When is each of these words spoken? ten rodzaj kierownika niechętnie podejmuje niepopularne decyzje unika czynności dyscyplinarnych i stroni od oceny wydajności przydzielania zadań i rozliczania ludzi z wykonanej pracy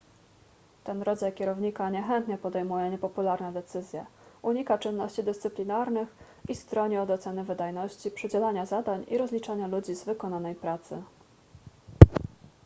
ten 0.83 1.01
rodzaj 1.01 1.33
kierownika 1.33 1.89
niechętnie 1.89 2.37
podejmuje 2.37 2.89
niepopularne 2.89 3.51
decyzje 3.51 4.05
unika 4.41 4.77
czynności 4.77 5.23
dyscyplinarnych 5.23 6.15
i 6.49 6.55
stroni 6.55 6.97
od 6.97 7.09
oceny 7.09 7.43
wydajności 7.43 8.11
przydzielania 8.11 8.65
zadań 8.65 9.05
i 9.07 9.17
rozliczania 9.17 9.67
ludzi 9.67 9.95
z 9.95 10.03
wykonanej 10.03 10.55
pracy 10.55 11.03